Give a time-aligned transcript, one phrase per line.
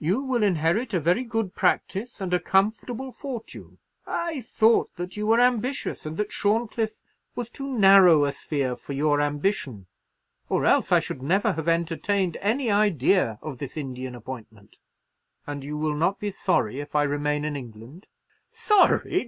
[0.00, 3.78] You will inherit a very good practice and a comfortable fortune.
[4.04, 6.98] I thought you were ambitious, and that Shorncliffe
[7.36, 9.86] was too narrow a sphere for your ambition,
[10.48, 14.80] or else I should never have entertained any idea of this Indian appointment."
[15.46, 18.08] "And you will not be sorry if I remain in England?"
[18.50, 19.24] "Sorry!